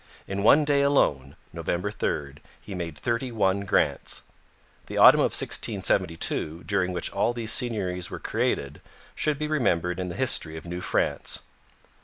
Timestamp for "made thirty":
2.73-3.31